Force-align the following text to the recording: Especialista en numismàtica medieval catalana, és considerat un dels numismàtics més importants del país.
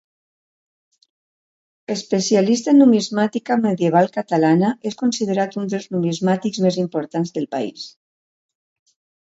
Especialista 1.95 2.73
en 2.73 2.79
numismàtica 2.83 3.59
medieval 3.67 4.09
catalana, 4.17 4.73
és 4.93 4.99
considerat 5.05 5.59
un 5.63 5.71
dels 5.75 5.89
numismàtics 5.99 6.65
més 6.67 6.83
importants 6.89 7.37
del 7.37 7.49
país. 7.57 7.89